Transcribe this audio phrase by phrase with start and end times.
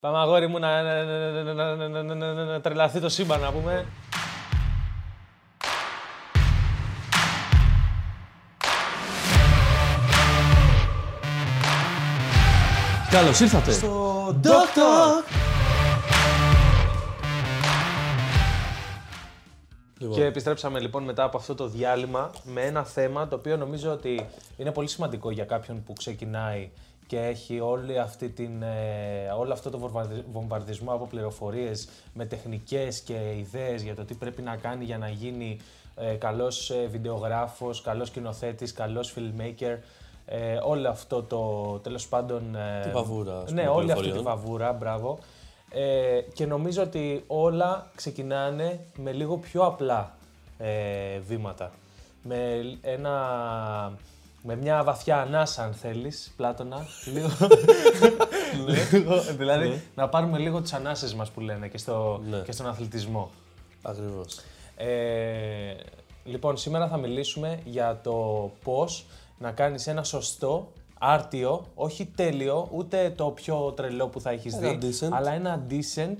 [0.00, 3.86] Πάμε αγόρι μου να, τρελαθεί το σύμπαν να πούμε.
[13.10, 13.72] Καλώς ήρθατε.
[13.72, 15.24] Στο Doctor.
[20.12, 24.26] Και επιστρέψαμε λοιπόν μετά από αυτό το διάλειμμα με ένα θέμα το οποίο νομίζω ότι
[24.56, 26.70] είναι πολύ σημαντικό για κάποιον που ξεκινάει
[27.10, 33.00] και έχει όλη αυτή την, ε, όλο αυτό το βομβαρδι- βομβαρδισμό από πληροφορίες με τεχνικές
[33.00, 35.58] και ιδέες για το τι πρέπει να κάνει για να γίνει
[35.96, 39.76] ε, καλός ε, βιντεογράφος, καλός σκηνοθέτης, καλός filmmaker.
[40.26, 41.40] Ε, όλο αυτό το
[41.82, 42.54] τέλος πάντων...
[42.54, 44.42] ε, Τη βαβούρα, ας Ναι, πούμε, όλη αυτή τη πληροφοριών.
[44.42, 45.18] βαβούρα, μπράβο.
[45.70, 50.14] Ε, και νομίζω ότι όλα ξεκινάνε με λίγο πιο απλά
[50.58, 51.70] ε, βήματα.
[52.22, 53.12] Με, ένα,
[54.42, 56.86] με μια βαθιά ανάσα, αν θέλεις, Πλάτωνα.
[57.12, 57.28] λίγο,
[58.92, 62.38] λίγο, δηλαδή, να πάρουμε λίγο τις ανάσες μας που λένε και, στο, Ναι.
[62.38, 63.30] και στον αθλητισμό.
[63.82, 64.40] Ακριβώς.
[64.76, 65.74] Ε,
[66.24, 69.06] λοιπόν, σήμερα θα μιλήσουμε για το πώς
[69.38, 74.72] να κάνεις ένα σωστό, άρτιο, όχι τέλειο, ούτε το πιο τρελό που θα έχεις Ένα
[74.72, 75.08] δει, decent.
[75.12, 76.16] αλλά ένα decent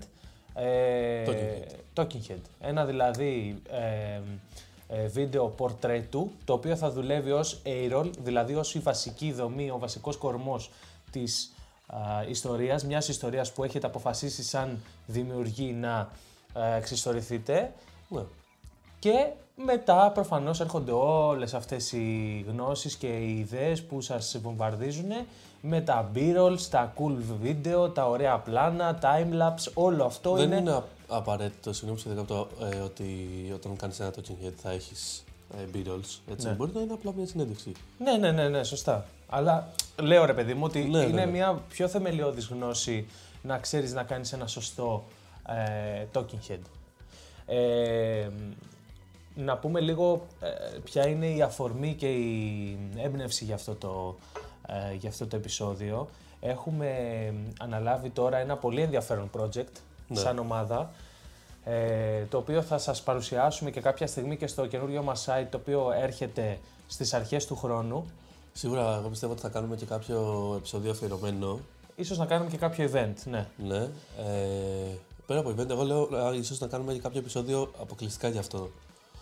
[0.55, 2.01] ε, Talking head.
[2.05, 2.41] talking head.
[2.61, 3.77] Ένα δηλαδή ε,
[4.15, 4.21] ε,
[5.07, 10.17] βίντεο πορτρέτου, το οποίο θα δουλεύει ως A-roll, δηλαδή ως η βασική δομή, ο βασικός
[10.17, 10.71] κορμός
[11.11, 11.53] της
[11.87, 16.11] α, ιστορίας, μιας ιστορίας που έχετε αποφασίσει σαν δημιουργοί να
[16.55, 17.73] ε, εξιστορηθείτε
[18.09, 18.23] Ναι.
[19.01, 19.27] Και
[19.65, 25.11] μετά προφανώς έρχονται όλες αυτές οι γνώσεις και οι ιδέες που σας βομβαρδίζουν
[25.61, 30.57] με τα b-rolls, τα cool βίντεο, τα ωραία πλάνα, time-lapse, όλο αυτό Δεν είναι...
[30.57, 35.25] είναι α- απαραίτητο, συγγνώμη που το, ε, ότι όταν κάνεις ένα talking head θα έχεις
[35.59, 36.19] ε, B-rolls.
[36.31, 36.47] Έτσι.
[36.47, 36.53] Ναι.
[36.53, 37.73] Μπορεί να είναι απλά μια συνέντευξη.
[37.99, 39.07] Ναι, ναι, ναι, ναι, σωστά.
[39.29, 39.69] Αλλά
[40.03, 41.31] λέω ρε παιδί μου ότι Ναι, ναι, είναι ναι.
[41.31, 43.09] μια πιο θεμελιώδης γνώση
[43.43, 45.05] να ξέρεις να κάνεις ένα σωστό
[45.49, 46.59] ε, talking head.
[47.47, 48.29] Ε,
[49.35, 54.17] να πούμε λίγο ε, ποια είναι η αφορμή και η έμπνευση για αυτό το,
[54.67, 56.09] ε, για αυτό το επεισόδιο.
[56.41, 56.95] Έχουμε
[57.59, 59.73] αναλάβει τώρα ένα πολύ ενδιαφέρον project
[60.09, 60.19] Ναι.
[60.19, 60.91] σαν ομάδα
[61.65, 65.57] ε, το οποίο θα σας παρουσιάσουμε και κάποια στιγμή και στο καινούριο μας site το
[65.57, 68.07] οποίο έρχεται στις αρχές του χρόνου.
[68.53, 71.59] Σίγουρα, εγώ πιστεύω ότι θα κάνουμε και κάποιο επεισόδιο αφιερωμένο.
[71.97, 73.47] Ίσως να κάνουμε και κάποιο event, ναι.
[73.57, 73.89] Ναι.
[74.19, 78.39] Ε, πέρα από event, εγώ λέω α, ίσως να κάνουμε και κάποιο επεισόδιο αποκλειστικά γι'
[78.39, 78.71] αυτό.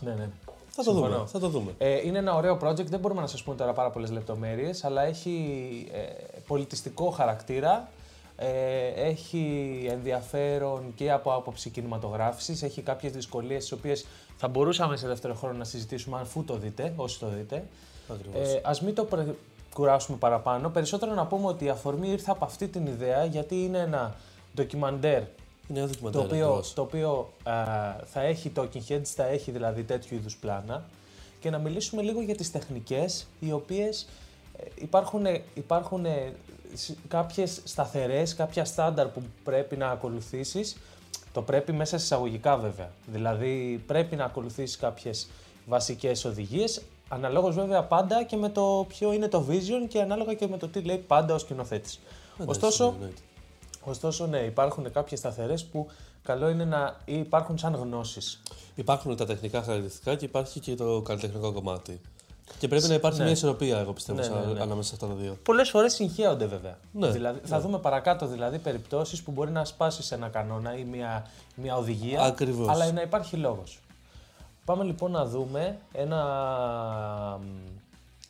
[0.01, 0.29] Ναι, ναι.
[0.71, 1.15] Θα το Συμφωνώ.
[1.15, 1.27] δούμε.
[1.29, 1.75] Θα το δούμε.
[1.79, 5.03] Ε, είναι ένα ωραίο project, δεν μπορούμε να σας πούμε τώρα πάρα πολλές λεπτομέρειες, αλλά
[5.03, 5.99] έχει ε,
[6.47, 7.89] πολιτιστικό χαρακτήρα,
[8.37, 14.07] ε, έχει ενδιαφέρον και από άποψη κινηματογράφησης, έχει κάποιες δυσκολίες τις οποίες
[14.37, 17.65] θα μπορούσαμε σε δεύτερο χρόνο να συζητήσουμε αφού το δείτε, όσοι το δείτε.
[18.13, 18.49] Ακριβώς.
[18.49, 19.27] Ε, ας μην το πρε-
[19.75, 23.79] κουράσουμε παραπάνω, περισσότερο να πούμε ότι η αφορμή ήρθε από αυτή την ιδέα γιατί είναι
[23.79, 24.15] ένα
[24.55, 25.23] ντοκιμαντέρ
[25.69, 26.21] είναι ένα το δοκιμαντέρ.
[26.25, 26.73] οποίο, ακριβώς.
[26.75, 27.53] το οποίο α,
[28.05, 30.85] θα έχει talking heads, θα έχει δηλαδή τέτοιου είδους πλάνα
[31.41, 34.09] και να μιλήσουμε λίγο για τις τεχνικές οι οποίες
[34.59, 36.33] ε, υπάρχουν, υπάρχουν ε,
[36.75, 40.77] σ- κάποιες σταθερές, κάποια στάνταρ που πρέπει να ακολουθήσεις
[41.33, 42.91] το πρέπει μέσα σε εισαγωγικά βέβαια.
[43.07, 45.29] Δηλαδή πρέπει να ακολουθήσεις κάποιες
[45.67, 50.47] βασικές οδηγίες αναλόγως βέβαια πάντα και με το ποιο είναι το vision και ανάλογα και
[50.49, 51.99] με το τι λέει πάντα ο σκηνοθέτης.
[52.41, 53.21] Εντάξει, Ωστόσο, εννοείται.
[53.85, 55.87] Ωστόσο, ναι, υπάρχουν κάποιες σταθερές που
[56.23, 58.43] καλό είναι να υπάρχουν σαν γνώσεις.
[58.75, 62.01] Υπάρχουν τα τεχνικά χαρακτηριστικά και υπάρχει και το καλλιτεχνικό κομμάτι.
[62.59, 63.25] Και πρέπει να υπάρχει ναι.
[63.25, 64.61] μια ισορροπία, εγώ πιστεύω, Ναι, σαν- ναι, ναι.
[64.61, 65.39] ανάμεσα σε αυτά τα δύο.
[65.43, 66.79] Πολλές φορές συγχέονται βέβαια.
[66.93, 71.27] Ναι, δηλαδή, Θα δούμε παρακάτω δηλαδή περιπτώσεις που μπορεί να σπάσεις ένα κανόνα ή μια,
[71.55, 72.69] μια οδηγία, Ακριβώς.
[72.69, 73.79] αλλά να υπάρχει λόγος.
[74.65, 76.23] Πάμε λοιπόν να δούμε ένα,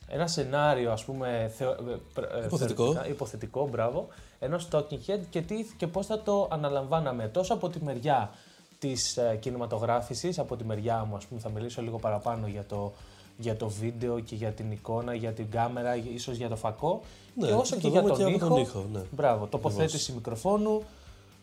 [0.07, 1.75] ένα σενάριο, ας πούμε, θεω, ε,
[2.15, 2.83] πr- ε, Υποθετικό.
[2.83, 4.07] θεωρητικά, υποθετικό, μπράβο,
[4.39, 8.31] ενός talking head και, τι, και πώς θα το αναλαμβάναμε τόσο από τη μεριά
[8.79, 12.91] της ε, κινηματογράφησης, από τη μεριά μου, ας πούμε, θα μιλήσω λίγο παραπάνω για το,
[13.37, 17.01] για το βίντεο και για την εικόνα, για την κάμερα, ίσως για το φακό
[17.35, 18.47] Ναι, και όσο θα και το για δούμε τον, και από ήχο.
[18.47, 19.01] τον ήχο, ναι.
[19.11, 20.83] Μπράβο, τοποθέτηση μικροφόνου.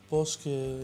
[0.09, 0.75] Πώς και.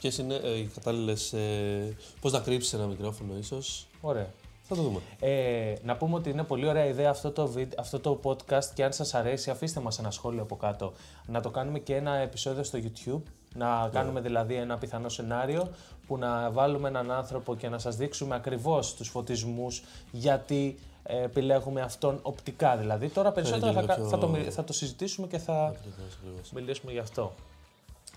[0.00, 1.32] Ποιε είναι ε, οι κατάλληλες.
[1.32, 3.86] Ε, Πώς να κρύψει ένα μικρόφωνο, ίσως.
[4.00, 4.30] Ωραία.
[4.68, 5.00] Θα το δούμε.
[5.20, 8.84] Ε, να πούμε ότι είναι πολύ ωραία ιδέα αυτό το, βίντ- αυτό το podcast και
[8.84, 10.92] αν σας αρέσει αφήστε μας ένα σχόλιο από κάτω.
[11.26, 13.22] Να το κάνουμε και ένα επεισόδιο στο YouTube,
[13.54, 15.68] να κάνουμε δηλαδή ένα πιθανό σενάριο
[16.06, 21.80] που να βάλουμε έναν άνθρωπο και να σας δείξουμε ακριβώς τους φωτισμούς γιατί ε, επιλέγουμε
[21.80, 23.08] αυτόν οπτικά δηλαδή.
[23.08, 26.16] Τώρα περισσότερα θα, λίγο κα- πιο- θα, το, μι- θα το συζητήσουμε και θα Ακριβώς,
[26.20, 26.50] ακριβώς.
[26.52, 27.32] μιλήσουμε γι' αυτό.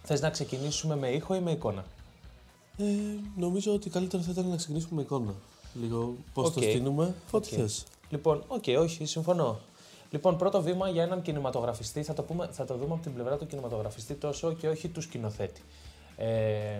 [0.03, 1.85] Θες να ξεκινήσουμε με ήχο ή με εικόνα;
[2.77, 2.83] Ε,
[3.37, 5.33] νομίζω ότι καλύτερα θα ήταν να ξεκινήσουμε με εικόνα.
[5.73, 6.53] Λίγο πώς Οκ.
[6.53, 7.15] το στείλουμε.
[7.31, 7.59] Ό,τι Οκ.
[7.59, 7.85] θες.
[8.09, 9.59] Λοιπόν, οκ, όχι, συμφωνώ.
[10.11, 13.37] Λοιπόν, πρώτο βήμα για έναν κινηματογραφιστή, θα το, πούμε, θα το δούμε από την πλευρά
[13.37, 15.61] του κινηματογραφιστή τόσο και όχι του σκηνοθέτη.
[16.17, 16.79] Ε,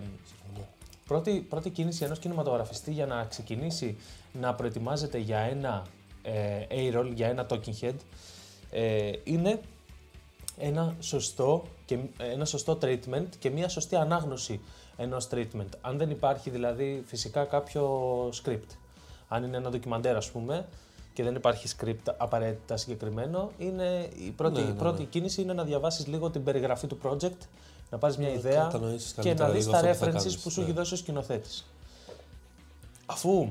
[1.07, 3.97] πρώτη, πρώτη κίνηση ενός κινηματογραφιστή για να ξεκινήσει
[4.33, 5.86] να προετοιμάζεται για ένα
[6.24, 7.95] ε, A-roll, για ένα talking head,
[8.71, 9.62] ε, είναι
[10.57, 14.59] ένα σωστό, και, ένα σωστό treatment και μια σωστή ανάγνωση
[15.01, 15.69] ενός treatment.
[15.81, 17.90] Αν δεν υπάρχει δηλαδή φυσικά κάποιο
[18.44, 18.75] script.
[19.28, 20.68] Αν είναι ένα ντοκιμαντέρ ας πούμε
[21.13, 25.07] και δεν υπάρχει script απαραίτητα συγκεκριμένο, είναι η πρώτη, Ναι, ναι, πρώτη ναι.
[25.07, 27.38] κίνηση είναι να διαβάσεις λίγο την περιγραφή του project,
[27.90, 30.06] να πάρεις μια Να ιδέα κατανοήσεις και καλύτερα να δεις λίγο τα αυτό που θα
[30.12, 30.66] references κάνεις, που σου ναι.
[30.66, 31.66] έχει δώσει ο σκηνοθέτης.
[33.06, 33.50] Αφού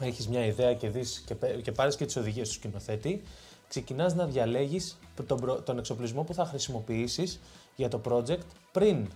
[0.00, 3.22] έχεις μια ιδέα και, δεις και, πέ- και πάρεις και τις οδηγίες του σκηνοθέτη,
[3.68, 7.40] ξεκινάς να διαλέγεις τον, προ- τον εξοπλισμό που θα χρησιμοποιήσεις
[7.76, 8.38] για το project
[8.72, 9.08] πριν.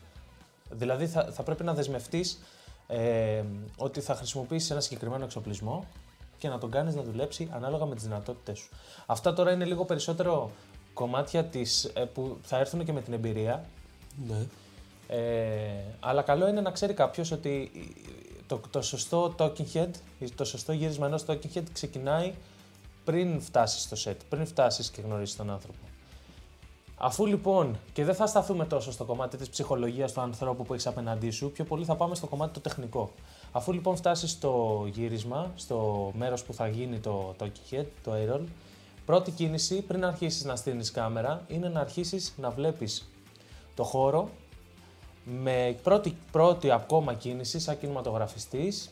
[0.73, 2.39] Δηλαδή θα, θα πρέπει να δεσμευτείς
[2.87, 3.43] ε,
[3.77, 5.87] ότι θα χρησιμοποιήσεις ένα συγκεκριμένο εξοπλισμό
[6.39, 8.69] και να τον κάνεις να δουλέψει ανάλογα με τις δυνατότητες σου.
[9.07, 10.51] Αυτά τώρα είναι λίγο περισσότερο
[10.95, 13.65] κομμάτια της, ε, που θα έρθουν και με την εμπειρία,
[14.29, 14.47] Ναι.
[15.17, 17.71] ε, αλλά καλό είναι να ξέρει κάποιος ότι
[18.47, 19.91] το, το σωστό talking head,
[20.35, 22.35] το σωστό γύρισμα ενός talking head ξεκινάει
[23.05, 25.79] πριν φτάσεις στο set, πριν φτάσεις και γνωρίσεις τον άνθρωπο.
[27.05, 30.87] Αφού λοιπόν, και δεν θα σταθούμε τόσο στο κομμάτι της ψυχολογίας του ανθρώπου που έχεις
[30.87, 33.11] απέναντί σου, πιο πολύ θα πάμε στο κομμάτι το τεχνικό.
[33.53, 38.41] Αφού λοιπόν φτάσεις στο γύρισμα, στο μέρος που θα γίνει το talking head, το A-roll,
[39.07, 43.11] πρώτη κίνηση πριν αρχίσεις να στείλεις κάμερα είναι να αρχίσεις να βλέπεις
[43.75, 44.29] το χώρο
[45.25, 48.91] με πρώτη, πρώτη ακόμα κίνηση σαν κινηματογραφιστής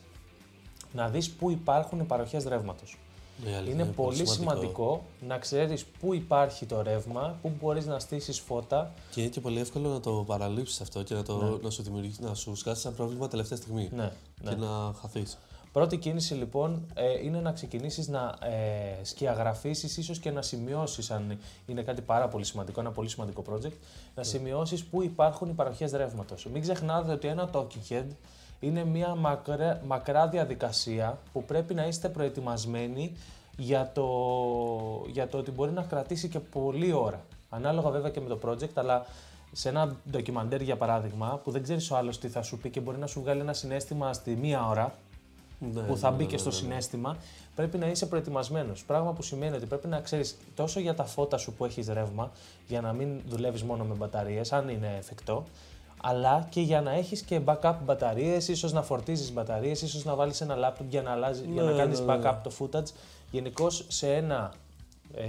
[0.93, 2.97] να δεις πού υπάρχουν οι παροχές ρεύματος.
[3.43, 5.05] Ναι, η αλήθεια Είναι πολύ σημαντικό.
[5.27, 8.93] να ξέρεις πού υπάρχει το ρεύμα, πού μπορείς να στήσεις φώτα.
[9.11, 12.21] Και είναι και πολύ εύκολο να το παραλείψεις αυτό και να, το, να σου δημιουργήσει,
[12.21, 13.89] να σου σκάσεις σαν πρόβλημα τελευταία στιγμή.
[13.95, 14.11] Ναι,
[14.41, 14.49] ναι.
[14.49, 15.37] Και να χαθείς.
[15.71, 21.39] Πρώτη κίνηση λοιπόν ε, είναι να ξεκινήσεις να ε, σκιαγραφίσεις ίσως και να σημειώσεις αν
[21.65, 23.75] είναι κάτι πάρα πολύ σημαντικό, ένα πολύ σημαντικό project,
[24.15, 26.45] να σημειώσεις πού υπάρχουν οι παροχές ρεύματος.
[26.45, 28.05] Μην ξεχνάτε ότι ένα talking head
[28.61, 33.17] είναι μια μακρά, μακρά διαδικασία που πρέπει να είστε προετοιμασμένοι
[33.57, 34.05] για το,
[35.07, 37.25] για το ότι μπορεί να κρατήσει και πολλή ώρα.
[37.49, 39.05] Ανάλογα βέβαια και με το project, αλλά
[39.51, 42.79] σε ένα ντοκιμαντέρ για παράδειγμα, που δεν ξέρεις ο άλλος τι θα σου πει και
[42.79, 44.93] μπορεί να σου βγάλει ένα συνέστημα στη μία ώρα,
[45.59, 46.61] Ναι, που θα ναι, μπει ναι, και ναι, στο ναι, ναι.
[46.61, 47.17] συνέστημα,
[47.55, 48.83] πρέπει να είσαι προετοιμασμένος.
[48.83, 52.31] Πράγμα που σημαίνει ότι πρέπει να ξέρεις τόσο για τα φώτα σου που έχεις ρεύμα,
[52.67, 55.45] για να μην δουλεύεις μόνο με μπαταρίες, αν είναι εφικτό,
[56.03, 60.41] αλλά και για να έχεις και backup μπαταρίες, ίσως να φορτίζεις μπαταρίες, ίσως να βάλεις
[60.41, 62.21] ένα laptop για να, αλλάζει, για να Ναι, κάνεις ναι, ναι.
[62.23, 62.87] backup το footage.
[63.31, 64.53] Γενικώς σε ένα
[65.15, 65.25] ε,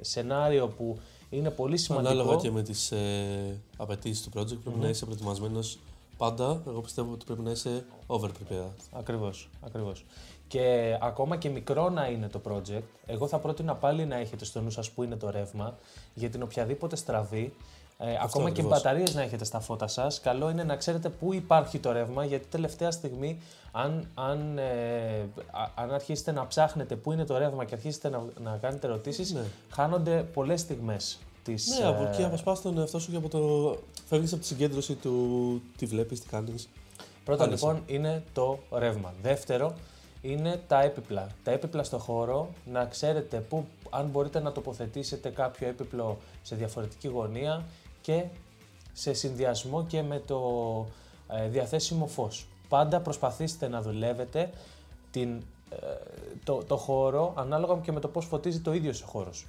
[0.00, 0.98] σενάριο που
[1.30, 2.12] είναι πολύ σημαντικό.
[2.12, 5.78] Ανάλογα και με τις ε, απαιτήσεις του project, πρέπει να είσαι προετοιμασμένος
[6.16, 6.62] πάντα.
[6.66, 8.74] Εγώ πιστεύω ότι πρέπει να είσαι over prepared.
[8.92, 10.04] Ακριβώς, ακριβώς.
[10.48, 14.60] Και ακόμα και μικρό να είναι το project, εγώ θα πρότεινα πάλι να έχετε στο
[14.60, 15.78] νου σας που είναι το ρεύμα,
[16.14, 17.52] για την οποιαδήποτε στραβή,
[17.98, 18.70] ε, ακόμα και ακριβώς.
[18.70, 22.46] μπαταρίες να έχετε στα φώτα σας, καλό είναι να ξέρετε πού υπάρχει το ρεύμα, γιατί
[22.46, 23.40] τελευταία στιγμή,
[23.72, 24.64] αν, αν, ε,
[25.50, 29.32] α- αν αρχίσετε να ψάχνετε πού είναι το ρεύμα και αρχίσετε να, να κάνετε ερωτήσεις,
[29.32, 29.40] Ναι.
[29.70, 31.78] χάνονται πολλές στιγμές της...
[31.80, 33.76] Ναι, από ε, εκεί αποσπά τον εαυτό σου και από το.
[34.08, 36.68] Φεύγεις από τη συγκέντρωση του τι βλέπεις, τι κάνεις.
[37.24, 37.66] Πρώτο Άνεσα.
[37.66, 39.14] λοιπόν είναι το ρεύμα.
[39.22, 39.74] Δεύτερο
[40.22, 41.26] είναι τα έπιπλα.
[41.44, 47.08] Τα έπιπλα στο χώρο, να ξέρετε που, αν μπορείτε να τοποθετήσετε κάποιο έπιπλο σε διαφορετική
[47.08, 47.64] γωνία
[48.06, 48.24] και
[48.92, 50.40] σε συνδυασμό και με το
[51.28, 52.46] ε, διαθέσιμο φως.
[52.68, 54.50] Πάντα προσπαθήστε να δουλεύετε
[55.10, 55.76] την, ε,
[56.44, 59.46] το, το χώρο ανάλογα και με το πώς φωτίζει το ίδιο ο χώρος.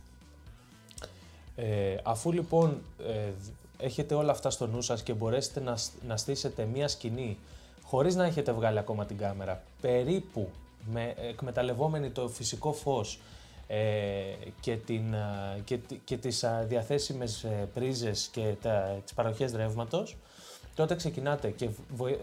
[1.55, 3.32] Ε, αφού λοιπόν ε,
[3.77, 7.38] έχετε όλα αυτά στο νου σας και μπορέσετε να, σ- να στήσετε μία σκηνή
[7.84, 10.50] χωρίς να έχετε βγάλει ακόμα την κάμερα, περίπου
[10.91, 13.20] με, εκμεταλλευόμενοι το φυσικό φως ε,
[14.59, 19.51] και, την, α, και, τη- και τις α, διαθέσιμες ε, πρίζες και τα, τις παροχές
[19.53, 20.17] ρεύματος,
[20.75, 22.19] τότε ξεκινάτε και βοη-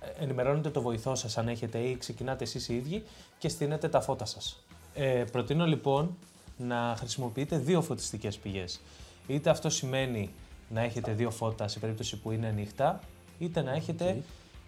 [0.00, 3.02] ε, ενημερώνετε το βοηθό σας αν έχετε ή ξεκινάτε εσείς οι ίδιοι
[3.38, 4.64] και στείνετε τα φώτα σας.
[4.94, 6.16] Ε, προτείνω λοιπόν
[6.56, 8.80] να χρησιμοποιείτε δύο φωτιστικές πηγές.
[9.26, 10.30] Είτε αυτό σημαίνει
[10.68, 13.00] να έχετε δύο φώτα σε περίπτωση που είναι νύχτα,
[13.38, 14.22] είτε να έχετε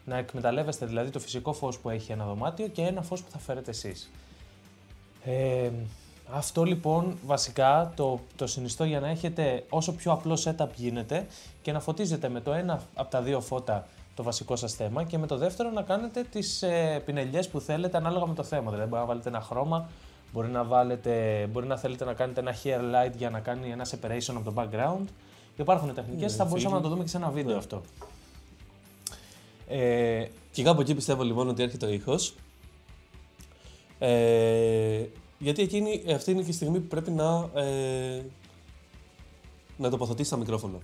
[0.04, 3.38] να εκμεταλλεύεστε δηλαδή το φυσικό φως που έχει ένα δωμάτιο και ένα φως που θα
[3.38, 4.10] φέρετε εσείς.
[5.24, 5.70] Ε,
[6.30, 11.26] αυτό λοιπόν βασικά το, το συνιστώ για να έχετε όσο πιο απλό setup γίνεται
[11.62, 15.18] και να φωτίζετε με το ένα από τα δύο φώτα το βασικό σας θέμα και
[15.18, 18.70] με το δεύτερο να κάνετε τις ε, πινελιές που θέλετε ανάλογα με το θέμα.
[18.70, 19.88] Δηλαδή μπορεί να βάλετε ένα χρώμα,
[20.32, 23.86] μπορεί να, βάλετε, μπορεί να θέλετε να κάνετε ένα hair light για να κάνει ένα
[23.86, 25.04] separation από το background.
[25.56, 26.74] Υπάρχουν τεχνικές, Ναι, θα μπορούσαμε φίλοι.
[26.74, 27.58] να το δούμε και σε ένα βίντεο Ναι.
[27.58, 27.82] αυτό.
[29.68, 32.34] Ε, Και κάπου εκεί πιστεύω λοιπόν ότι έρχεται ο ήχος.
[33.98, 35.02] Ε,
[35.38, 38.22] γιατί εκείνη, αυτή είναι και η στιγμή που πρέπει να, ε,
[39.76, 40.78] να τοποθετήσει τα μικρόφωνα.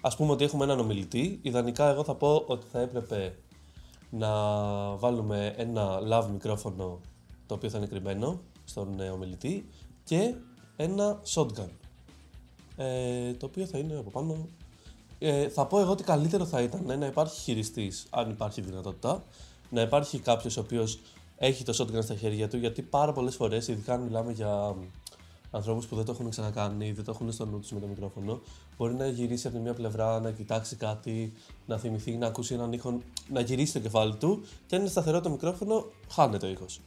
[0.00, 1.38] Α πούμε ότι έχουμε έναν ομιλητή.
[1.42, 3.34] Ιδανικά, εγώ θα πω ότι θα έπρεπε
[4.10, 4.30] να
[4.96, 7.00] βάλουμε ένα lav μικρόφωνο
[7.46, 9.68] το οποίο θα είναι κρυμμένο στον ε, ομιλητή
[10.04, 10.34] και
[10.76, 11.68] ένα shotgun
[12.76, 14.48] ε, το οποίο θα είναι από πάνω.
[15.18, 19.24] Ε, θα πω εγώ ότι καλύτερο θα ήταν να υπάρχει χειριστής, αν υπάρχει δυνατότητα,
[19.70, 21.00] να υπάρχει κάποιος ο οποίος
[21.38, 24.74] έχει το shotgun στα χέρια του, γιατί πάρα πολλές φορές, ειδικά αν μιλάμε για
[25.50, 28.40] ανθρώπους που δεν το έχουν ξανακάνει, δεν το έχουν στο νου τους με το μικρόφωνο,
[28.76, 31.32] μπορεί να γυρίσει από τη μία πλευρά, να κοιτάξει κάτι,
[31.66, 33.00] να θυμηθεί, να ακούσει έναν ήχο,
[33.32, 36.80] να γυρίσει το κεφάλι του και αν είναι σταθερό το μικρόφωνο, χάνεται ο ήχος.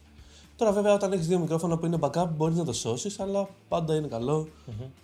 [0.56, 3.96] Τώρα, βέβαια, όταν έχεις δύο μικρόφωνα που είναι backup, μπορείς να το σώσεις, αλλά πάντα
[3.96, 4.08] είναι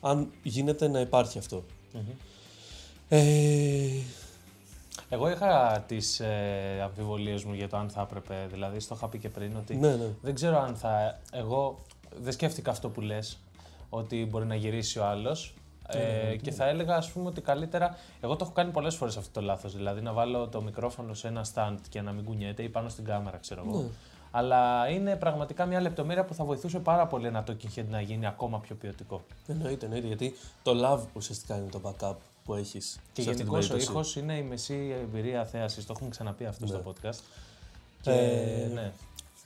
[0.01, 1.39] αν γίνεται να υπάρχει
[3.09, 3.89] Ε...
[5.09, 8.47] Εγώ είχα τις ε, αμφιβολίες μου για το αν θα έπρεπε.
[8.51, 10.09] Δηλαδή, στο είχα πει και πριν ότι ναι, ναι.
[10.23, 11.19] δεν ξέρω αν θα.
[11.33, 11.79] Εγώ
[12.21, 13.39] δεν σκέφτηκα αυτό που λες,
[13.89, 15.55] ότι μπορεί να γυρίσει ο άλλος.
[15.91, 19.17] Ε, ναι, και θα έλεγα ας πούμε ότι καλύτερα, εγώ το έχω κάνει πολλές φορές
[19.17, 22.63] αυτό το λάθος, δηλαδή να βάλω το μικρόφωνο σε ένα stand και να μην κουνιέται
[22.63, 23.91] ή πάνω στην κάμερα ξέρω εγώ.
[24.31, 28.27] Αλλά είναι πραγματικά μια λεπτομέρεια που θα βοηθούσε πάρα πολύ ένα talking head να γίνει
[28.27, 29.23] ακόμα πιο ποιοτικό.
[29.47, 30.07] Εννοείται, εννοείται.
[30.07, 32.15] Γιατί το love ουσιαστικά είναι το backup
[32.49, 32.99] που έχεις.
[33.13, 35.87] Και γενικώς ο ήχος είναι η μεσή εμπειρία θέασης.
[35.87, 36.71] Το έχουμε ξαναπεί αυτό ναι.
[36.71, 37.19] στο podcast.
[38.01, 38.93] Και, ε, ναι.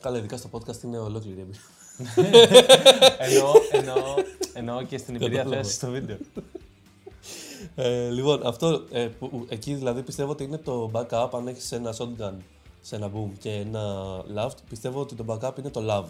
[0.01, 1.61] Καλά, ειδικά στο podcast είναι ολόκληρη εμπειρία.
[3.27, 4.15] εννοώ, εννοώ,
[4.55, 6.17] εννοώ και στην εμπειρία θέασης στο βίντεο.
[7.75, 11.95] Ε, λοιπόν, αυτό ε, που, εκεί δηλαδή πιστεύω ότι είναι το backup αν έχεις ένα
[11.99, 12.35] shotgun
[12.81, 13.95] σε ένα boom και ένα
[14.37, 16.09] loud, πιστεύω ότι το backup είναι το love.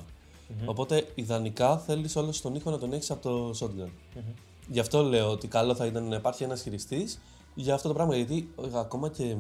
[0.65, 3.89] Οπότε ιδανικά θέλεις όλο τον ήχο να τον έχεις από το shotgun.
[4.19, 7.21] mm Γι' αυτό λέω ότι καλό θα ήταν να υπάρχει ένας χειριστής
[7.55, 8.17] για αυτό το πράγμα.
[8.17, 9.37] Γιατί ακόμα και,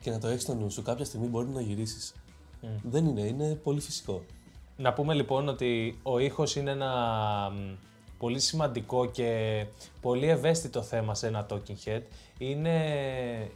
[0.00, 2.14] και να το έχεις στο νου σου, κάποια στιγμή μπορεί να γυρίσεις.
[2.82, 4.22] Δεν είναι, είναι πολύ φυσικό.
[4.76, 6.92] Να πούμε λοιπόν ότι ο ήχος είναι ένα
[8.18, 9.64] πολύ σημαντικό και
[10.00, 12.02] πολύ ευαίσθητο θέμα σε ένα talking head.
[12.38, 12.80] Είναι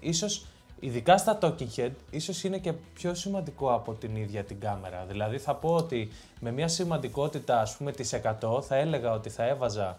[0.01, 0.45] ίσως
[0.83, 5.05] Ειδικά στα talking head, ίσως είναι και πιο σημαντικό από την ίδια την κάμερα.
[5.09, 6.09] Δηλαδή θα πω ότι
[6.41, 9.99] με μια σημαντικότητα ας πούμε της 100 θα έλεγα ότι θα έβαζα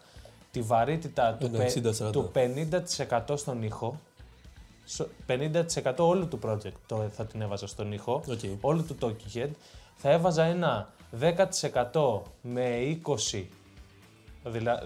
[0.51, 1.51] τη βαρύτητα του,
[2.07, 2.31] 60, του
[3.27, 3.99] 50% στον ήχο.
[5.27, 8.57] 50% όλου του project το, θα την έβαζα στον ήχο, okay.
[8.61, 9.49] όλου του talking head.
[9.95, 10.89] Θα έβαζα ένα
[11.91, 12.97] 10% με
[13.33, 13.43] 20,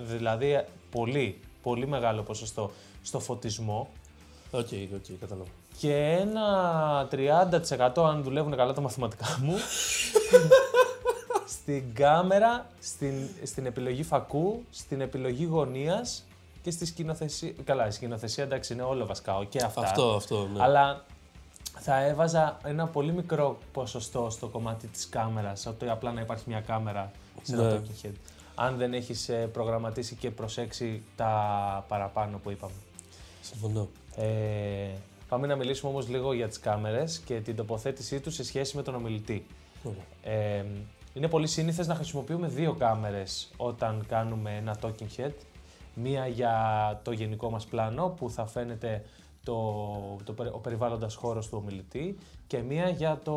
[0.07, 3.89] δηλαδή πολύ, πολύ μεγάλο ποσοστό στο φωτισμό.
[4.51, 9.53] OK, okay, OK, okay, κατάλαβα και ένα 30% αν δουλεύουν καλά τα μαθηματικά μου
[11.65, 16.23] στην κάμερα, στην, στην επιλογή φακού, στην επιλογή γωνίας
[16.61, 17.53] και στη σκηνοθεσία.
[17.63, 19.81] Καλά, η σκηνοθεσία εντάξει είναι όλο βασικά και αυτά.
[19.81, 20.63] Αυτό, αυτό, ναι.
[20.63, 21.05] Αλλά
[21.79, 26.61] θα έβαζα ένα πολύ μικρό ποσοστό στο κομμάτι της κάμερας, ότι απλά να υπάρχει μια
[26.61, 27.79] κάμερα σε ένα ναι.
[27.79, 28.13] talking head.
[28.55, 32.73] Αν δεν έχεις ε, προγραμματίσει και προσέξει τα παραπάνω που είπαμε.
[33.41, 33.87] Συμφωνώ.
[34.15, 34.89] Ε,
[35.29, 38.83] Πάμε να μιλήσουμε όμως λίγο για τις κάμερες και την τοποθέτησή τους σε σχέση με
[38.83, 39.45] τον ομιλητή.
[40.23, 40.63] Ε,
[41.15, 45.31] είναι πολύ σύνηθες να χρησιμοποιούμε δύο κάμερες όταν κάνουμε ένα talking head.
[45.93, 46.55] Μία για
[47.03, 49.03] το γενικό μας πλάνο που θα φαίνεται
[49.43, 49.55] το,
[50.23, 52.17] το, ο περιβάλλοντας χώρος του ομιλητή
[52.47, 53.33] και μία για το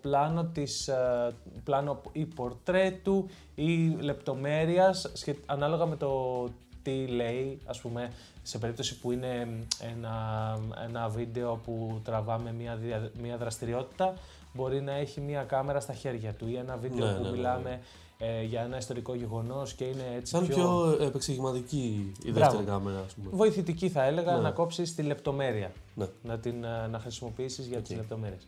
[0.00, 5.12] πλάνο, της, ε, πλάνο ή πορτρέτου ή λεπτομέρειας
[5.46, 6.44] ανάλογα με το
[6.82, 8.12] τι λέει, ας πούμε,
[8.42, 9.48] σε περίπτωση που είναι
[9.94, 12.78] ένα, ένα βίντεο που τραβάμε μια,
[13.22, 14.14] μια δραστηριότητα,
[14.52, 17.36] μπορεί να έχει μια κάμερα στα χέρια του ή ένα βίντεο ναι, που ναι, ναι,
[17.36, 17.80] μιλάμε
[18.18, 20.32] ε, για ένα ιστορικό γεγονός και είναι έτσι.
[20.32, 23.28] Σαν πιο, πιο επεξηγηματική η δεύτερη κάμερα, ας πούμε.
[23.32, 25.72] Βοηθητική θα έλεγα να κόψεις τη λεπτομέρεια.
[25.94, 26.06] Ναι.
[26.22, 28.46] Να την ε, να χρησιμοποιήσεις για τις λεπτομέρειες.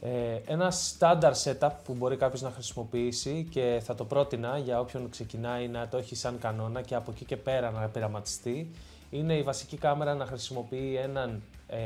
[0.00, 5.08] Ε, ένα standard setup που μπορεί κάποιος να χρησιμοποιήσει και θα το πρότεινα για όποιον
[5.10, 8.70] ξεκινάει να το έχει σαν κανόνα και από εκεί και πέρα να πειραματιστεί
[9.10, 11.78] είναι η βασική κάμερα να χρησιμοποιεί έναν ε,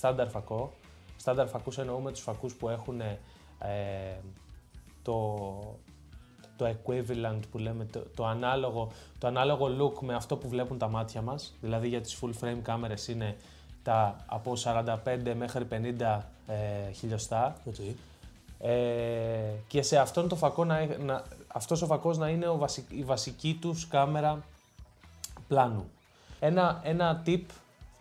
[0.00, 0.72] standard φακό.
[1.24, 3.16] Standard φακούς εννοούμε τους φακούς που έχουν ε,
[5.02, 5.48] το,
[6.56, 10.88] το equivalent που λέμε, το, το, ανάλογο, το ανάλογο look με αυτό που βλέπουν τα
[10.88, 11.56] μάτια μας.
[11.60, 13.36] Δηλαδή για τις full frame κάμερες είναι
[13.82, 14.96] τα από 45
[15.36, 17.56] μέχρι 50 ε, χιλιοστά.
[17.66, 17.94] Okay.
[18.58, 23.02] Ε, και σε αυτόν το φακό να, να, αυτός ο φακός να είναι ο η
[23.02, 24.44] βασική τους κάμερα
[25.48, 25.90] πλάνου.
[26.40, 27.42] Ένα, ένα tip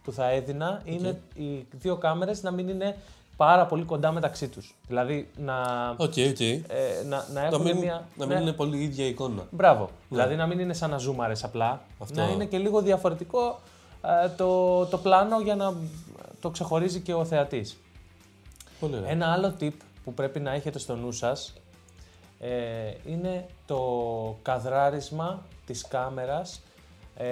[0.10, 2.98] που θα έδινα είναι οι δύο κάμερες να μην είναι
[3.38, 4.76] πάρα πολύ κοντά μεταξύ τους.
[4.88, 5.56] Δηλαδή να,
[5.98, 6.62] okay, okay.
[6.68, 8.08] Ε, να, να έχουν να μην, μια...
[8.16, 9.48] Να μην είναι πολύ ίδια εικόνα.
[9.52, 9.84] Μπράβο.
[9.84, 9.90] Ναι.
[10.10, 11.82] Δηλαδή να μην είναι σαν να ζούμαρες απλά.
[12.00, 12.22] Αυτό.
[12.22, 13.60] Να είναι και λίγο διαφορετικό
[14.24, 15.74] ε, το, το πλάνο για να
[16.42, 17.78] το ξεχωρίζει και ο θεατής.
[18.80, 19.74] Πολύ Ένα άλλο tip
[20.04, 21.54] που πρέπει να έχετε στο νου σας
[22.40, 22.50] ε,
[23.06, 23.82] είναι το
[24.42, 26.62] καδράρισμα της κάμερας,
[27.16, 27.26] ε,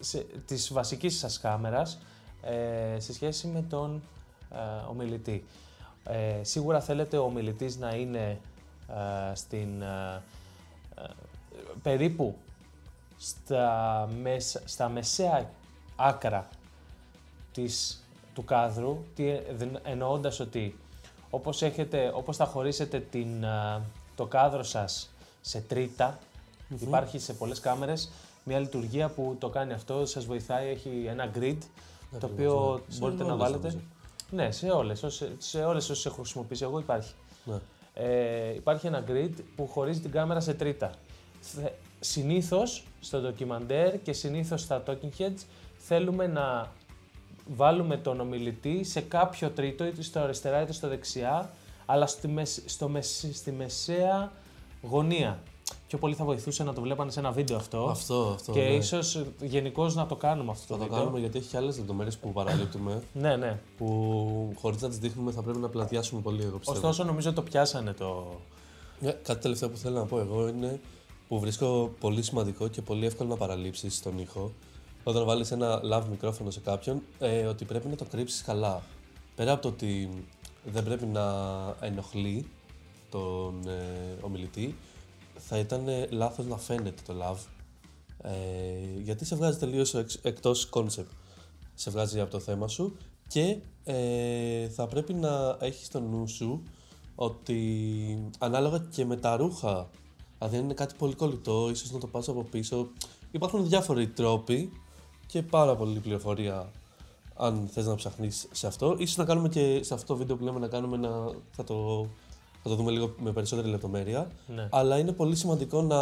[0.00, 1.98] σε, της βασικής σας κάμερας,
[2.42, 4.02] ε, σε σχέση με τον
[4.54, 5.44] ε, ομιλητή.
[6.04, 8.40] Ε, σίγουρα θέλετε ο ομιλητής να είναι
[8.88, 10.22] ε, στην, ε,
[11.82, 12.36] περίπου
[13.18, 15.50] στα, μες, στα μεσαία
[15.96, 16.48] άκρα
[17.52, 18.04] της,
[18.34, 19.24] του κάδρου, τι,
[19.82, 20.78] εννοώντας ότι
[21.30, 23.44] όπως, έχετε, όπως θα χωρίσετε την,
[24.14, 26.18] το κάδρο σας σε τριτα
[26.68, 28.10] υπάρχει σε πολλές κάμερες
[28.44, 31.58] μια λειτουργία που το κάνει αυτό, σας βοηθάει, έχει ένα grid,
[32.20, 32.98] το οποίο ναι.
[32.98, 33.80] μπορείτε να βάλετε.
[34.30, 37.14] Ναι, σε όλες, σε όλες όσες έχω χρησιμοποιήσει εγώ υπάρχει.
[37.44, 37.58] Ναι.
[37.94, 40.90] Ε, υπάρχει ένα grid που χωρίζει την κάμερα σε τρίτα.
[42.00, 45.44] Συνήθως στο ντοκιμαντέρ και συνήθως στα talking heads
[45.76, 46.72] θέλουμε να
[47.46, 51.50] βάλουμε τον ομιλητή σε κάποιο τρίτο, είτε στο αριστερά είτε στο δεξιά,
[51.86, 52.90] αλλά στη, στο,
[53.32, 54.32] στη μεσαία
[54.82, 55.42] γωνία
[55.90, 57.84] πιο πολύ θα βοηθούσε να το βλέπανε σε ένα βίντεο αυτό.
[57.84, 58.52] Αυτό, αυτό.
[58.52, 58.74] Και ναι.
[58.74, 60.76] ίσως γενικώς να το κάνουμε αυτό.
[60.76, 63.02] Θα το, κάνουμε γιατί έχει και άλλες λεπτομέρειες που παραλείπτουμε.
[63.12, 63.60] ναι, ναι.
[63.76, 66.78] Που χωρίς να τις δείχνουμε θα πρέπει να πλατιάσουμε πολύ εγώ πιστεύω.
[66.78, 68.26] Ωστόσο, νομίζω το πιάσανε το.
[69.00, 70.80] Ναι, κάτι τελευταίο που θέλω να πω εγώ είναι
[71.28, 74.52] που βρίσκω πολύ σημαντικό και πολύ εύκολο να παραλείψεις τον ήχο.
[75.04, 78.82] Όταν βάλεις ένα live μικρόφωνο σε κάποιον, ε, ότι πρέπει να το κρύψεις καλά.
[79.36, 80.10] Πέρα από το ότι
[80.64, 81.24] δεν πρέπει να
[81.80, 82.46] ενοχλεί
[83.10, 84.76] τον ε, ομιλητή,
[85.52, 87.38] θα ήταν λάθος να φαίνεται το love.
[88.22, 91.12] Ε, γιατί σε βγάζει τελείως εξ, εκτός concept.
[91.74, 92.96] Σε βγάζει από το θέμα σου
[93.28, 96.62] και ε, θα πρέπει να έχεις στο νου σου
[97.14, 99.88] ότι ανάλογα και με τα ρούχα,
[100.38, 102.88] δηλαδή αν είναι κάτι πολύ κολλητό, ίσως να το πας από πίσω,
[103.30, 104.72] υπάρχουν διάφοροι τρόποι
[105.26, 106.70] και πάρα πολλή πληροφορία
[107.34, 108.96] αν θες να ψαχνείς σε αυτό.
[108.98, 111.10] Ίσως να κάνουμε και σε αυτό το βίντεο που λέμε να κάνουμε να
[111.50, 112.08] θα το
[112.62, 114.30] θα το δούμε λίγο με περισσότερη λεπτομέρεια.
[114.46, 114.68] Ναι.
[114.70, 115.98] Αλλά είναι πολύ σημαντικό να,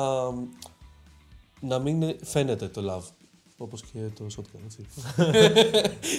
[1.61, 3.13] να μην φαίνεται το love.
[3.61, 4.87] Όπως και το shotgun, έτσι.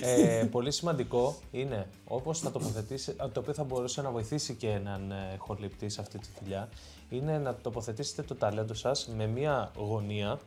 [0.02, 5.12] ε, πολύ σημαντικό είναι, όπως θα τοποθετήσει, το οποίο θα μπορούσε να βοηθήσει και έναν
[5.12, 6.70] ε, χορληπτή σε αυτή τη δουλειά,
[7.10, 10.40] είναι να τοποθετήσετε το ταλέντο σας με μία γωνία,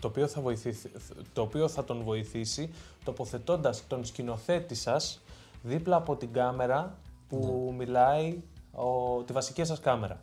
[0.00, 0.90] το οποίο θα, βοηθήσει,
[1.32, 2.70] το οποίο θα τον βοηθήσει
[3.04, 5.20] τοποθετώντας τον σκηνοθέτη σας
[5.62, 6.98] δίπλα από την κάμερα
[7.28, 7.76] που ναι.
[7.76, 8.42] μιλάει
[8.72, 10.20] ο, τη βασική σας κάμερα.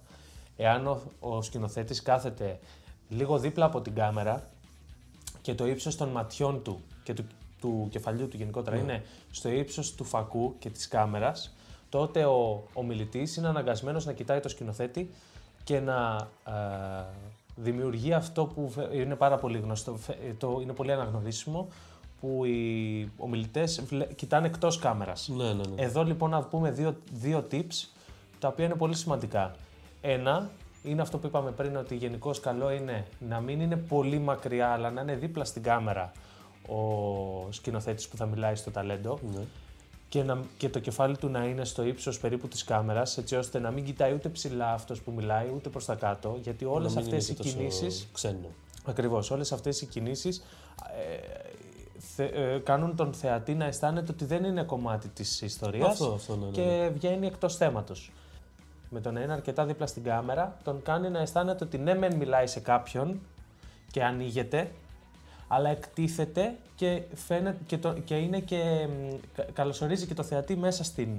[0.57, 2.59] Εάν ο, ο σκηνοθέτης κάθεται
[3.09, 4.43] λίγο δίπλα από την κάμερα
[5.41, 7.25] και το ύψος των ματιών του και του,
[7.59, 8.81] του κεφαλιού του γενικότερα ναι.
[8.81, 11.55] είναι στο ύψος του φακού και της κάμερας,
[11.89, 15.09] τότε ο, ο μιλητής είναι αναγκασμένος να κοιτάει το σκηνοθέτη
[15.63, 16.51] και να ε,
[17.55, 19.97] δημιουργεί αυτό που είναι πάρα πολύ γνωστό,
[20.37, 21.67] το, είναι πολύ αναγνωρίσιμο,
[22.21, 23.63] που οι ομιλητέ
[24.15, 25.27] κοιτάνε εκτός κάμερας.
[25.27, 25.81] Ναι, ναι, ναι.
[25.81, 27.87] Εδώ λοιπόν να πούμε δύο, δύο tips
[28.39, 29.55] τα οποία είναι πολύ σημαντικά.
[30.01, 30.49] Ένα
[30.83, 34.91] είναι αυτό που είπαμε πριν, ότι γενικώς καλό είναι να μην είναι πολύ μακριά, αλλά
[34.91, 36.11] να είναι δίπλα στην κάμερα
[36.67, 39.19] ο σκηνοθέτης που θα μιλάει στο ταλέντο.
[39.33, 39.41] Ναι.
[40.09, 43.59] Και, να, και το κεφάλι του να είναι στο ύψος περίπου της κάμερας, έτσι ώστε
[43.59, 47.29] να μην κοιτάει ούτε ψηλά αυτός που μιλάει, ούτε προς τα κάτω, γιατί όλες αυτές
[47.29, 48.07] οι κινήσεις...
[48.13, 48.49] Ξένο.
[48.85, 50.43] Ακριβώς, όλες αυτές οι κινήσεις
[52.17, 56.35] ε, ε, κάνουν τον θεατή να αισθάνεται ότι δεν είναι κομμάτι της ιστορίας αυτό, αυτό,
[56.35, 56.89] ναι, ναι, και ναι.
[56.89, 58.11] βγαίνει εκτός θέματος
[58.89, 62.15] με το να είναι αρκετά δίπλα στην κάμερα, τον κάνει να αισθάνεται ότι ναι, μεν
[62.15, 63.19] μιλάει σε κάποιον
[63.91, 64.71] και ανοίγεται,
[65.47, 68.87] αλλά εκτίθεται και, φαίνεται, και, το, και είναι και
[69.53, 71.09] καλωσορίζει και το θεατή μέσα στην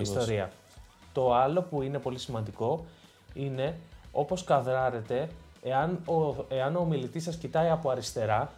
[0.00, 0.50] ιστορία.
[1.12, 2.84] Το άλλο που είναι πολύ σημαντικό
[3.34, 3.76] είναι
[4.12, 5.28] όπως καδράρετε,
[5.62, 8.52] εάν ο, εάν ο ομιλητής σας κοιτάει από αριστερά,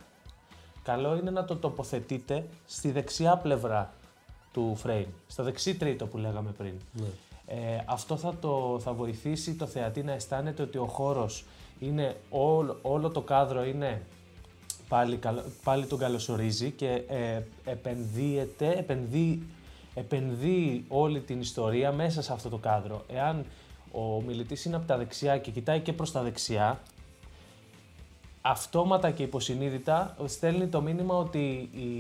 [0.82, 3.92] καλό είναι να το τοποθετείτε στη δεξιά πλευρά
[4.52, 6.74] του frame, στο δεξί τρίτο που λέγαμε πριν.
[6.92, 7.06] Ναι.
[7.46, 7.54] Ε,
[7.86, 11.44] αυτό θα, το, θα βοηθήσει το θεατή να αισθάνεται ότι ο χώρος
[11.78, 14.02] είναι, όλο, όλο το κάδρο είναι
[14.88, 15.18] πάλι,
[15.64, 19.42] πάλι τον καλωσορίζει και ε, επενδύεται, επενδύει,
[19.94, 23.04] επενδύει όλη την ιστορία μέσα σε αυτό το κάδρο.
[23.08, 23.44] Εάν
[23.92, 26.80] ο μιλητής είναι από τα δεξιά και κοιτάει και προς τα δεξιά,
[28.42, 31.90] αυτόματα και υποσυνείδητα στέλνει το μήνυμα ότι η,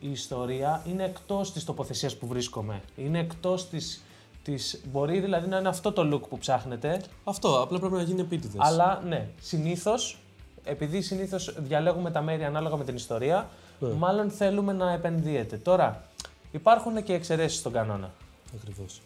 [0.00, 2.82] η ιστορία είναι εκτός της τοποθεσίας που βρίσκομαι.
[2.96, 4.02] Είναι εκτός της
[4.42, 7.02] Της, μπορεί δηλαδή να είναι αυτό το look που ψάχνετε.
[7.24, 8.56] Αυτό, απλά πρέπει να γίνει επίτηδες.
[8.58, 10.18] Αλλά ναι, συνήθως,
[10.64, 13.48] επειδή συνήθως διαλέγουμε τα μέρη ανάλογα με την ιστορία,
[13.78, 13.88] ναι.
[13.88, 15.56] μάλλον θέλουμε να επενδύεται.
[15.56, 16.04] Τώρα,
[16.50, 18.10] υπάρχουν και εξαιρέσεις στον κανόνα.
[18.54, 19.00] Ακριβώς.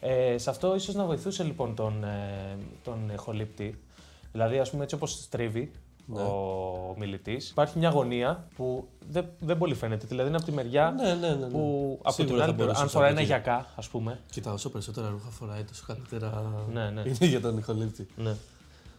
[0.00, 3.78] Ε, σε αυτό ίσως να βοηθούσε λοιπόν τον, ε, τον χολύπτη.
[4.32, 5.72] Δηλαδή, ας πούμε, έτσι όπως στρίβει,
[6.08, 7.50] ο μιλητής.
[7.50, 10.06] Υπάρχει μια γωνία που δεν, δεν πολύ φαίνεται.
[10.06, 11.34] Δηλαδή είναι από τη μεριά Ναι, ναι, ναι.
[11.34, 11.46] ναι.
[11.46, 13.26] που από Σίγουρα την θα άλλη, μπορούσε αν να φοράει το ένα πει.
[13.26, 14.20] γιακά, ας πούμε.
[14.30, 17.00] Κοίτα, όσο περισσότερα ρούχα φοράει, τόσο καλύτερα Ναι, ναι.
[17.00, 18.06] είναι για τον ηχολήπτη.
[18.16, 18.34] Ναι.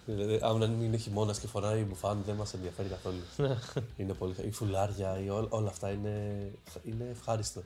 [0.06, 3.16] Δηλαδή, αν είναι χειμώνας και φοράει μπουφάν, δεν μας ενδιαφέρει καθόλου.
[3.38, 3.56] Ναι.
[3.98, 4.34] είναι πολύ...
[4.48, 6.50] Η φουλάρια, η ό, όλα αυτά είναι,
[6.84, 7.62] είναι ευχάριστο.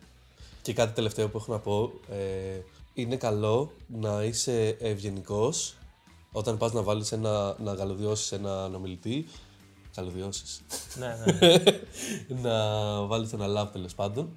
[0.61, 1.91] Και κάτι τελευταίο που έχω να πω.
[2.11, 2.59] Ε,
[2.93, 5.76] είναι καλό να είσαι ευγενικός
[6.37, 9.25] όταν πας να βάλεις ένα, να γαλοδιώσεις έναν ομιλητή.
[9.97, 10.61] Γαλοδιώσεις.
[10.99, 12.41] ναι, ναι, ναι.
[12.41, 12.55] να
[13.05, 14.29] βάλεις ένα love τέλος πάντων.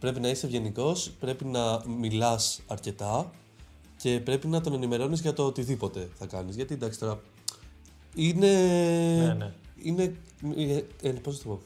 [0.00, 3.30] Πρέπει να είσαι ευγενικός, πρέπει να μιλάς αρκετά
[3.96, 6.56] και πρέπει να τον ενημερώνεις για το οτιδήποτε θα κάνεις.
[6.56, 7.20] Γιατί εντάξει τώρα
[8.14, 8.48] είναι...
[9.26, 9.52] Ναι, ναι.
[9.82, 10.16] Είναι...
[10.56, 11.60] Ε, ε, πώς να το πω;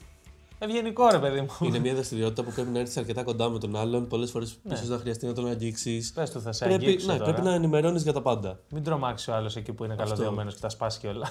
[0.61, 1.47] Ευγενικό ρε παιδί μου.
[1.61, 4.07] Είναι μια δραστηριότητα που πρέπει να έρθεις αρκετά κοντά με τον άλλον.
[4.07, 4.73] Πολλές φορές Ναι.
[4.73, 6.11] ίσως να χρειαστεί να τον αγγίξεις.
[6.11, 7.23] Πες του, θα σε Πρέπει, αγγίξω ναι, τώρα.
[7.33, 8.59] πρέπει να ενημερώνεις για τα πάντα.
[8.69, 11.29] Μην τρομάξει ο άλλος εκεί που είναι καλωδιωμένος και τα σπάσει κιόλα.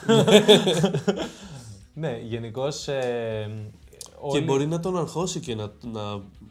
[1.94, 2.88] ναι, γενικώς.
[2.88, 3.50] Ε,
[3.90, 6.02] Και όλοι- μπορεί να τον αγχώσει και να, να,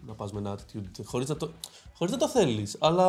[0.07, 1.49] να πας με ένα attitude χωρίς να το,
[1.93, 2.75] χωρίς να το θέλεις.
[2.79, 3.05] Αλλά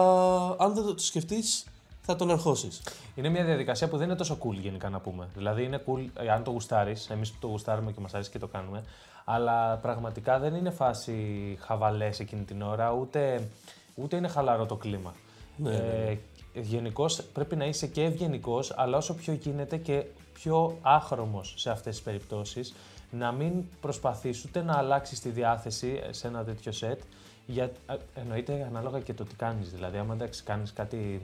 [0.58, 1.64] αν δεν το σκεφτείς,
[2.00, 2.82] θα τον αγχώσεις.
[3.14, 5.28] Είναι μια διαδικασία που δεν είναι τόσο cool γενικά να πούμε.
[5.34, 8.38] Δηλαδή είναι cool ε, αν το γουστάρεις, εμείς που το γουστάρουμε και μας αρέσει και
[8.38, 8.84] το κάνουμε.
[9.30, 11.14] Αλλά πραγματικά δεν είναι φάση
[11.60, 13.48] χαβαλές εκείνη την ώρα, ούτε,
[13.94, 15.14] ούτε είναι χαλαρό το κλίμα.
[15.56, 16.18] Ναι, ναι,
[16.54, 21.94] Γενικώ πρέπει να είσαι και ευγενικός, αλλά όσο πιο γίνεται και πιο άχρωμο σε αυτές
[21.94, 22.74] τις περιπτώσεις.
[23.10, 27.00] Να μην προσπαθείς ούτε να αλλάξεις τη διάθεση σε ένα τέτοιο σετ.
[27.46, 29.70] Για, ε, εννοείται ανάλογα και το τι κάνεις.
[29.70, 31.20] Δηλαδή, άμα εντάξει, κάνεις κάτι,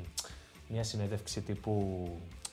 [0.68, 2.06] μια συνέντευξη τύπου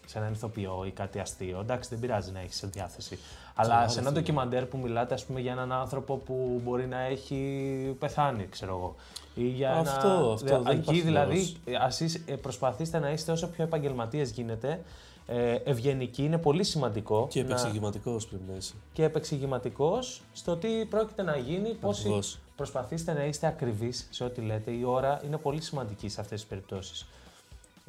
[0.05, 3.19] σε έναν ηθοποιό ή κάτι αστείο, εντάξει, δεν πειράζει να έχεις διάθεση.
[3.55, 7.95] Αλλά σε ένα ντοκιμαντέρ που μιλάτε, ας πούμε, για έναν άνθρωπο που μπορεί να έχει
[7.99, 8.95] πεθάνει, ξέρω εγώ.
[9.35, 10.31] Ή για Αυτό, ένα...
[10.33, 11.55] αυτό, Δε- δεν Εκεί υπάρχει δηλαδή, λόγος.
[11.65, 14.81] ε, ας εις- ε, προσπαθήστε να είστε όσο πιο επαγγελματίες γίνεται.
[15.27, 17.27] Ε, ευγενικοί είναι πολύ σημαντικό.
[17.29, 18.73] Και να- επεξηγηματικός πρέπει να είσαι.
[18.93, 22.39] και επεξηγηματικός στο τι πρόκειται να γίνει, πώς Ακριβώς.
[22.55, 24.71] προσπαθήστε να είστε ακριβείς σε ό,τι λέτε.
[24.71, 27.07] Η ώρα είναι πολύ σημαντική σε αυτές τις περιπτώσεις.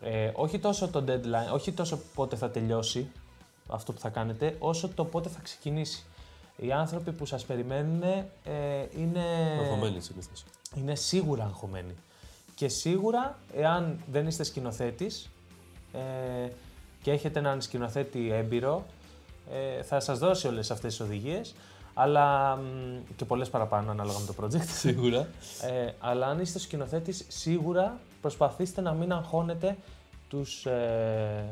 [0.00, 3.10] Ε, όχι τόσο το deadline, όχι τόσο πότε θα τελειώσει
[3.68, 6.04] αυτό που θα κάνετε, όσο το πότε θα ξεκινήσει.
[6.56, 8.26] Οι άνθρωποι που σας περιμένουν ε,
[8.96, 9.24] είναι,
[9.60, 10.44] Αγχωμένοι συνήθως.
[10.76, 11.94] είναι σίγουρα αγχωμένοι.
[12.54, 15.30] Και σίγουρα, εάν δεν είστε σκηνοθέτης
[15.92, 16.48] ε,
[17.02, 18.86] και έχετε έναν σκηνοθέτη έμπειρο,
[19.52, 21.54] ε, θα σας δώσει όλες αυτές τις οδηγίες,
[21.94, 22.60] αλλά μ,
[23.16, 24.66] και πολλές παραπάνω ανάλογα με το project.
[24.66, 25.28] Σίγουρα.
[25.62, 29.76] Ε, αλλά αν είστε σκηνοθέτης, σίγουρα προσπαθήστε να μην αγχώνετε
[30.28, 31.44] τους, ε,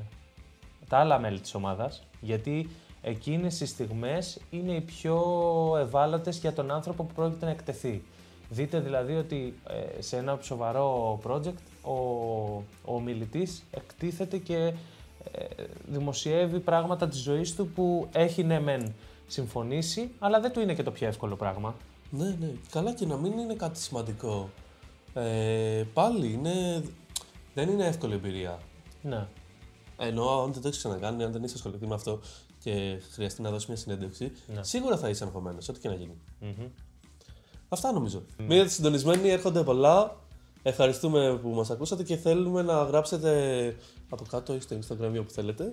[0.89, 2.71] τα άλλα μέλη της ομάδας, γιατί
[3.03, 5.23] εκείνες οι στιγμές είναι οι πιο
[5.81, 8.03] ευάλωτες για τον άνθρωπο που πρόκειται να εκτεθεί.
[8.49, 9.55] Δείτε δηλαδή ότι
[9.99, 11.93] ε, σε ένα σοβαρό project ο,
[12.85, 14.73] ο ομιλητής εκτίθεται και
[15.33, 15.45] ε,
[15.87, 18.95] δημοσιεύει πράγματα της ζωής του που έχει ναι μεν
[19.27, 21.75] συμφωνήσει, αλλά δεν του είναι και το πιο εύκολο πράγμα.
[22.11, 22.53] Ναι, ναι.
[22.71, 24.49] Καλά και να μην είναι κάτι σημαντικό.
[25.15, 26.83] Ε, πάλι είναι...
[27.55, 28.59] δεν είναι εύκολη εμπειρία.
[29.03, 29.27] Ναι.
[29.99, 32.21] Ενώ αν δεν το έχεις ξανακάνει, αν δεν είσαι ασχοληθεί με αυτό
[32.59, 34.63] και χρειαστεί να δώσεις μια συνέντευξη, Ναι.
[34.63, 36.17] σίγουρα θα είσαι αγχωμένος, ό,τι και να γίνει.
[36.41, 36.67] Μμμ.
[37.69, 38.23] Αυτά νομίζω.
[38.39, 40.17] Μείνετε συντονισμένοι, έρχονται πολλά.
[40.63, 43.77] Ευχαριστούμε που μας ακούσατε και θέλουμε να γράψετε
[44.09, 45.73] από κάτω ή στο Instagram ή όπου θέλετε.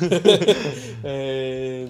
[1.02, 1.86] ε,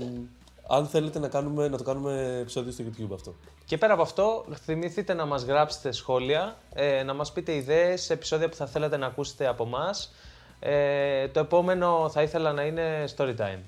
[0.71, 3.35] αν θέλετε να, κάνουμε, να το κάνουμε επεισόδιο στο YouTube αυτό.
[3.65, 8.49] Και πέρα από αυτό, θυμηθείτε να μας γράψετε σχόλια, ε, να μας πείτε ιδέες, επεισόδια
[8.49, 10.13] που θα θέλετε να ακούσετε από μας.
[10.61, 13.59] Ε, το επόμενο θα ήθελα να είναι story time.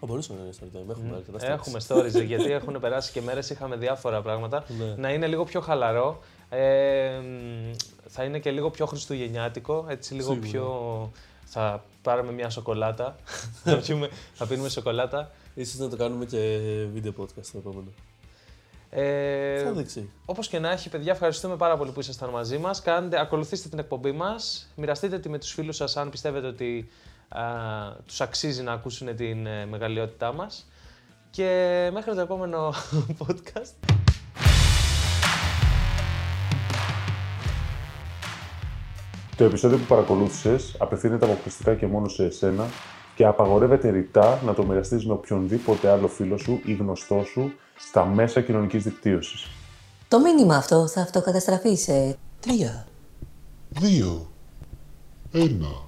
[0.00, 0.90] Θα μπορούσαμε να είναι story time.
[0.90, 1.50] Έχουμε αρκετά stories.
[1.50, 4.64] Έχουμε stories, γιατί έχουν περάσει και μέρες, είχαμε διάφορα πράγματα.
[4.78, 4.94] Ναι.
[4.96, 6.20] Να είναι λίγο πιο χαλαρό.
[6.50, 7.72] Ε, μ,
[8.06, 10.50] θα είναι και λίγο πιο χριστουγεννιάτικο, έτσι λίγο Σίγουρα.
[10.50, 11.12] πιο...
[11.50, 13.16] Θα πάρουμε μια σοκολάτα,
[13.64, 15.30] θα, πιούμε, θα πίνουμε σοκολάτα.
[15.58, 16.58] Ίσως να το κάνουμε και
[16.92, 17.92] βίντεο podcast το επόμενο.
[18.90, 20.10] Ε, Θα δείξει.
[20.24, 22.82] Όπως και να έχει, παιδιά, ευχαριστούμε πάρα πολύ που ήσασταν μαζί μας.
[23.20, 24.72] Ακολουθήστε την εκπομπή μας.
[24.76, 26.88] Μοιραστείτε τη με τους φίλους σας, αν πιστεύετε ότι
[28.06, 30.68] τους αξίζει να ακούσουν την ε, μεγαλειότητά μας.
[31.30, 32.72] Και μέχρι το επόμενο
[33.26, 33.94] podcast.
[39.36, 42.66] Το επεισόδιο που παρακολούθησες απευθύνεται αποκλειστικά και μόνο σε εσένα
[43.18, 48.04] και απαγορεύεται ρητά να το μοιραστείς με οποιονδήποτε άλλο φίλο σου ή γνωστό σου στα
[48.04, 49.46] μέσα κοινωνικής δικτύωσης.
[50.08, 52.86] Το μήνυμα αυτό θα αυτοκαταστραφεί σε τρία,
[53.68, 54.30] δύο,
[55.32, 55.87] ένα.